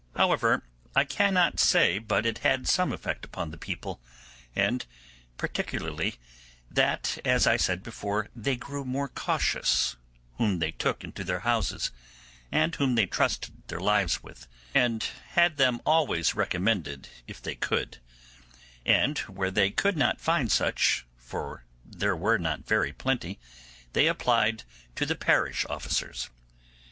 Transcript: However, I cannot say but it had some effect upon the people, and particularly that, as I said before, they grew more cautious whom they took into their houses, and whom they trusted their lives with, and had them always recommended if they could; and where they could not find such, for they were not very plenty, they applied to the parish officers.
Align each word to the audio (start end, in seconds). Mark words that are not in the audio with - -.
However, 0.15 0.63
I 0.95 1.03
cannot 1.03 1.59
say 1.59 1.99
but 1.99 2.25
it 2.25 2.39
had 2.39 2.67
some 2.67 2.91
effect 2.91 3.23
upon 3.23 3.51
the 3.51 3.57
people, 3.59 4.01
and 4.55 4.83
particularly 5.37 6.15
that, 6.71 7.19
as 7.23 7.45
I 7.45 7.55
said 7.55 7.83
before, 7.83 8.27
they 8.35 8.55
grew 8.55 8.83
more 8.83 9.07
cautious 9.09 9.97
whom 10.39 10.57
they 10.57 10.71
took 10.71 11.03
into 11.03 11.23
their 11.23 11.41
houses, 11.41 11.91
and 12.51 12.73
whom 12.73 12.95
they 12.95 13.05
trusted 13.05 13.53
their 13.67 13.79
lives 13.79 14.23
with, 14.23 14.47
and 14.73 15.05
had 15.33 15.57
them 15.57 15.79
always 15.85 16.33
recommended 16.33 17.07
if 17.27 17.39
they 17.39 17.53
could; 17.53 17.99
and 18.83 19.19
where 19.29 19.51
they 19.51 19.69
could 19.69 19.97
not 19.97 20.19
find 20.19 20.51
such, 20.51 21.05
for 21.15 21.63
they 21.85 22.07
were 22.09 22.39
not 22.39 22.65
very 22.65 22.91
plenty, 22.91 23.37
they 23.93 24.07
applied 24.07 24.63
to 24.95 25.05
the 25.05 25.13
parish 25.13 25.63
officers. 25.69 26.27